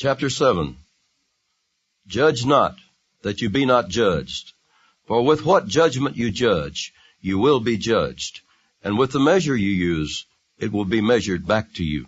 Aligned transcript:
Chapter 0.00 0.30
7 0.30 0.76
Judge 2.06 2.46
not, 2.46 2.76
that 3.22 3.40
you 3.40 3.50
be 3.50 3.64
not 3.64 3.88
judged. 3.88 4.52
For 5.08 5.24
with 5.24 5.44
what 5.44 5.66
judgment 5.66 6.16
you 6.16 6.30
judge, 6.30 6.92
you 7.20 7.40
will 7.40 7.58
be 7.58 7.76
judged, 7.76 8.42
and 8.80 8.96
with 8.96 9.10
the 9.10 9.18
measure 9.18 9.56
you 9.56 9.72
use, 9.72 10.24
it 10.56 10.70
will 10.70 10.84
be 10.84 11.00
measured 11.00 11.48
back 11.48 11.74
to 11.74 11.82
you. 11.82 12.06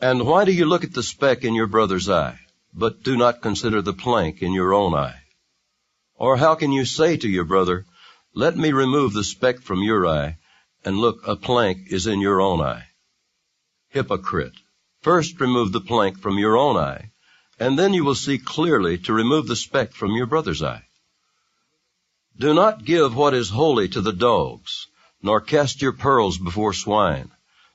And 0.00 0.24
why 0.24 0.44
do 0.44 0.52
you 0.52 0.66
look 0.66 0.84
at 0.84 0.94
the 0.94 1.02
speck 1.02 1.42
in 1.42 1.52
your 1.52 1.66
brother's 1.66 2.08
eye, 2.08 2.38
but 2.72 3.02
do 3.02 3.16
not 3.16 3.42
consider 3.42 3.82
the 3.82 3.92
plank 3.92 4.40
in 4.40 4.52
your 4.52 4.72
own 4.72 4.94
eye? 4.94 5.22
Or 6.14 6.36
how 6.36 6.54
can 6.54 6.70
you 6.70 6.84
say 6.84 7.16
to 7.16 7.28
your 7.28 7.44
brother, 7.44 7.86
Let 8.34 8.56
me 8.56 8.70
remove 8.70 9.14
the 9.14 9.24
speck 9.24 9.62
from 9.62 9.82
your 9.82 10.06
eye, 10.06 10.38
and 10.84 10.96
look, 10.96 11.26
a 11.26 11.34
plank 11.34 11.90
is 11.90 12.06
in 12.06 12.20
your 12.20 12.40
own 12.40 12.60
eye? 12.60 12.84
Hypocrite! 13.88 14.54
First 15.08 15.40
remove 15.40 15.72
the 15.72 15.80
plank 15.80 16.20
from 16.20 16.36
your 16.36 16.58
own 16.58 16.76
eye, 16.76 17.12
and 17.58 17.78
then 17.78 17.94
you 17.94 18.04
will 18.04 18.14
see 18.14 18.36
clearly 18.36 18.98
to 18.98 19.14
remove 19.14 19.46
the 19.46 19.56
speck 19.56 19.94
from 19.94 20.12
your 20.12 20.26
brother's 20.26 20.62
eye. 20.62 20.84
Do 22.38 22.52
not 22.52 22.84
give 22.84 23.14
what 23.14 23.32
is 23.32 23.48
holy 23.48 23.88
to 23.88 24.02
the 24.02 24.12
dogs, 24.12 24.86
nor 25.22 25.40
cast 25.40 25.80
your 25.80 25.94
pearls 25.94 26.36
before 26.36 26.74
swine, 26.74 27.30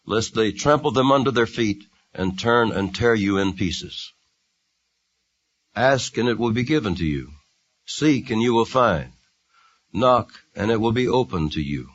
lest 0.06 0.36
they 0.36 0.52
trample 0.52 0.92
them 0.92 1.12
under 1.12 1.32
their 1.32 1.48
feet 1.48 1.84
and 2.14 2.38
turn 2.38 2.72
and 2.72 2.94
tear 2.94 3.16
you 3.16 3.40
in 3.40 3.54
pieces. 3.54 4.14
Ask 5.76 6.16
and 6.20 6.30
it 6.30 6.38
will 6.38 6.52
be 6.52 6.64
given 6.64 6.94
to 6.94 7.06
you. 7.06 7.32
Seek 7.88 8.30
and 8.30 8.44
you 8.44 8.54
will 8.54 8.64
find. 8.64 9.12
Knock 9.92 10.30
and 10.56 10.70
it 10.70 10.80
will 10.80 10.92
be 10.92 11.08
opened 11.08 11.54
to 11.54 11.64
you. 11.64 11.90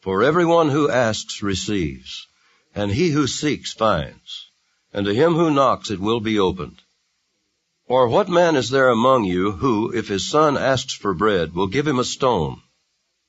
For 0.00 0.22
everyone 0.22 0.70
who 0.70 0.88
asks 0.88 1.42
receives 1.42 2.26
and 2.74 2.90
he 2.90 3.08
who 3.08 3.26
seeks 3.26 3.72
finds, 3.72 4.45
and 4.96 5.04
to 5.04 5.14
him 5.14 5.34
who 5.34 5.50
knocks 5.50 5.90
it 5.90 6.00
will 6.00 6.20
be 6.20 6.38
opened. 6.38 6.80
Or 7.86 8.08
what 8.08 8.30
man 8.30 8.56
is 8.56 8.70
there 8.70 8.88
among 8.88 9.24
you 9.24 9.52
who, 9.52 9.92
if 9.92 10.08
his 10.08 10.26
son 10.26 10.56
asks 10.56 10.94
for 10.94 11.12
bread, 11.12 11.54
will 11.54 11.66
give 11.66 11.86
him 11.86 11.98
a 11.98 12.04
stone? 12.04 12.62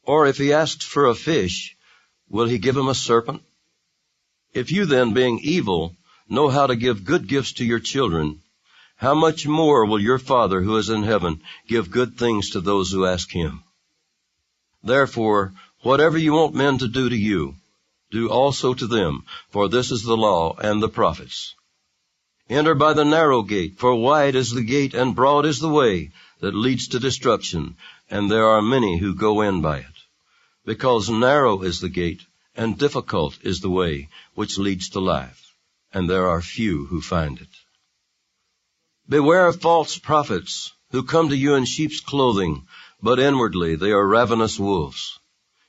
Or 0.03 0.25
if 0.25 0.37
he 0.37 0.53
asks 0.53 0.85
for 0.85 1.07
a 1.07 1.13
fish, 1.13 1.75
will 2.29 2.47
he 2.47 2.57
give 2.57 2.77
him 2.77 2.87
a 2.87 2.95
serpent? 2.95 3.43
If 4.53 4.71
you 4.71 4.85
then, 4.85 5.13
being 5.13 5.39
evil, 5.43 5.93
know 6.29 6.47
how 6.47 6.67
to 6.67 6.75
give 6.77 7.03
good 7.03 7.27
gifts 7.27 7.51
to 7.55 7.65
your 7.65 7.81
children, 7.81 8.41
how 8.95 9.13
much 9.13 9.45
more 9.45 9.85
will 9.85 9.99
your 9.99 10.19
Father 10.19 10.61
who 10.61 10.77
is 10.77 10.89
in 10.89 11.03
heaven 11.03 11.41
give 11.67 11.91
good 11.91 12.17
things 12.17 12.51
to 12.51 12.61
those 12.61 12.91
who 12.91 13.05
ask 13.05 13.29
him? 13.29 13.61
Therefore, 14.81 15.53
whatever 15.81 16.17
you 16.17 16.31
want 16.31 16.55
men 16.55 16.77
to 16.77 16.87
do 16.87 17.09
to 17.09 17.17
you, 17.17 17.55
do 18.09 18.29
also 18.29 18.73
to 18.73 18.87
them, 18.87 19.25
for 19.49 19.67
this 19.67 19.91
is 19.91 20.03
the 20.03 20.15
law 20.15 20.55
and 20.55 20.81
the 20.81 20.87
prophets. 20.87 21.55
Enter 22.49 22.75
by 22.75 22.93
the 22.93 23.03
narrow 23.03 23.41
gate, 23.41 23.77
for 23.77 23.93
wide 23.95 24.35
is 24.35 24.51
the 24.51 24.63
gate 24.63 24.93
and 24.93 25.13
broad 25.13 25.45
is 25.45 25.59
the 25.59 25.67
way 25.67 26.11
that 26.39 26.55
leads 26.55 26.87
to 26.89 26.99
destruction, 26.99 27.75
and 28.09 28.31
there 28.31 28.47
are 28.47 28.61
many 28.61 28.97
who 28.97 29.13
go 29.13 29.41
in 29.41 29.61
by 29.61 29.79
it. 29.79 29.97
Because 30.65 31.09
narrow 31.09 31.61
is 31.61 31.81
the 31.81 31.89
gate, 31.89 32.21
and 32.55 32.77
difficult 32.77 33.37
is 33.43 33.59
the 33.59 33.69
way 33.69 34.07
which 34.33 34.57
leads 34.57 34.89
to 34.89 35.01
life, 35.01 35.53
and 35.91 36.09
there 36.09 36.29
are 36.29 36.41
few 36.41 36.85
who 36.85 37.01
find 37.01 37.41
it. 37.41 37.49
Beware 39.09 39.47
of 39.47 39.61
false 39.61 39.97
prophets, 39.97 40.71
who 40.91 41.03
come 41.03 41.29
to 41.29 41.35
you 41.35 41.55
in 41.55 41.65
sheep's 41.65 41.99
clothing, 41.99 42.65
but 43.01 43.19
inwardly 43.19 43.75
they 43.75 43.91
are 43.91 44.07
ravenous 44.07 44.57
wolves. 44.57 45.19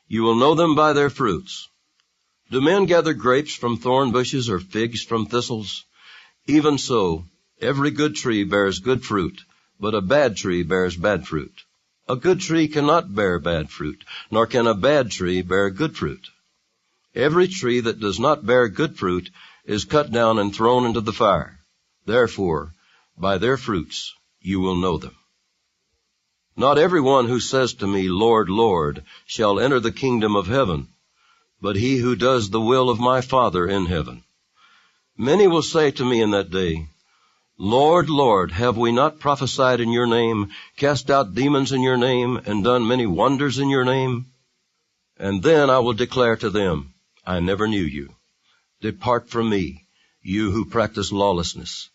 You 0.07 0.23
will 0.23 0.37
know 0.37 0.55
them 0.55 0.77
by 0.77 0.92
their 0.92 1.11
fruits. 1.11 1.69
Do 2.51 2.61
men 2.61 2.87
gather 2.87 3.15
grapes 3.15 3.55
from 3.55 3.79
thorn 3.79 4.13
bushes 4.13 4.48
or 4.48 4.61
figs 4.61 5.03
from 5.03 5.27
thistles? 5.27 5.85
Even 6.51 6.79
so, 6.79 7.27
every 7.61 7.91
good 7.91 8.17
tree 8.17 8.43
bears 8.43 8.79
good 8.79 9.05
fruit, 9.05 9.45
but 9.79 9.95
a 9.95 10.01
bad 10.01 10.35
tree 10.35 10.63
bears 10.63 10.97
bad 10.97 11.29
fruit. 11.29 11.53
A 12.09 12.17
good 12.17 12.41
tree 12.41 12.69
cannot 12.69 13.14
bear 13.14 13.39
bad 13.39 13.69
fruit, 13.69 14.03
nor 14.31 14.47
can 14.47 14.67
a 14.67 14.73
bad 14.73 15.11
tree 15.11 15.42
bear 15.42 15.69
good 15.69 15.95
fruit. 15.95 16.27
Every 17.14 17.48
tree 17.48 17.81
that 17.81 18.01
does 18.01 18.19
not 18.19 18.47
bear 18.47 18.69
good 18.69 18.98
fruit 18.98 19.29
is 19.67 19.85
cut 19.85 20.11
down 20.11 20.39
and 20.39 20.55
thrown 20.55 20.87
into 20.87 21.03
the 21.03 21.13
fire. 21.13 21.61
Therefore, 22.07 22.73
by 23.19 23.37
their 23.37 23.58
fruits 23.58 24.14
you 24.41 24.61
will 24.61 24.77
know 24.77 24.97
them. 24.97 25.17
Not 26.57 26.79
everyone 26.79 27.29
who 27.29 27.41
says 27.41 27.75
to 27.75 27.87
me, 27.87 28.08
Lord, 28.08 28.48
Lord, 28.48 29.05
shall 29.27 29.61
enter 29.61 29.81
the 29.81 29.92
kingdom 29.92 30.35
of 30.35 30.47
heaven, 30.47 30.89
but 31.61 31.77
he 31.77 31.98
who 31.98 32.17
does 32.17 32.48
the 32.48 32.61
will 32.70 32.89
of 32.89 32.98
my 32.98 33.20
Father 33.20 33.67
in 33.67 33.85
heaven. 33.85 34.25
Many 35.20 35.48
will 35.48 35.62
say 35.62 35.90
to 35.90 36.05
me 36.05 36.23
in 36.23 36.30
that 36.30 36.51
day, 36.51 36.86
Lord, 37.58 38.08
Lord, 38.08 38.52
have 38.52 38.77
we 38.77 38.92
not 38.92 39.18
prophesied 39.18 39.80
in 39.80 39.90
your 39.90 40.06
name, 40.06 40.52
cast 40.77 41.11
out 41.11 41.34
demons 41.34 41.73
in 41.73 41.83
your 41.83 41.96
name, 41.96 42.36
and 42.46 42.62
done 42.62 42.86
many 42.86 43.05
wonders 43.05 43.58
in 43.58 43.68
your 43.68 43.84
name? 43.84 44.27
And 45.17 45.42
then 45.42 45.70
I 45.70 45.80
will 45.80 45.92
declare 45.92 46.36
to 46.36 46.51
them, 46.51 46.95
I 47.27 47.40
never 47.40 47.67
knew 47.67 47.83
you. 47.83 48.14
Depart 48.80 49.28
from 49.28 49.51
me, 49.51 49.89
you 50.23 50.52
who 50.52 50.64
practice 50.64 51.11
lawlessness. 51.11 51.90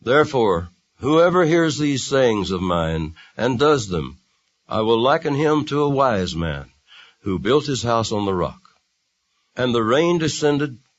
Therefore, 0.00 0.70
whoever 0.96 1.44
hears 1.44 1.78
these 1.78 2.04
sayings 2.04 2.50
of 2.50 2.60
mine 2.60 3.14
and 3.36 3.56
does 3.56 3.86
them, 3.86 4.18
I 4.68 4.80
will 4.80 5.00
liken 5.00 5.36
him 5.36 5.64
to 5.66 5.82
a 5.82 5.88
wise 5.88 6.34
man 6.34 6.72
who 7.20 7.38
built 7.38 7.66
his 7.66 7.84
house 7.84 8.10
on 8.10 8.26
the 8.26 8.34
rock. 8.34 8.60
And 9.54 9.72
the 9.72 9.84
rain 9.84 10.18
descended, 10.18 10.80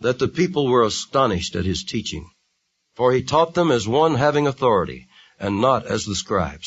that 0.00 0.18
the 0.18 0.28
people 0.28 0.66
were 0.66 0.84
astonished 0.84 1.56
at 1.56 1.64
his 1.64 1.84
teaching. 1.84 2.28
For 2.94 3.12
he 3.12 3.22
taught 3.22 3.54
them 3.54 3.70
as 3.70 3.88
one 3.88 4.14
having 4.14 4.46
authority 4.46 5.08
and 5.38 5.60
not 5.60 5.86
as 5.86 6.04
the 6.04 6.14
scribes. 6.14 6.62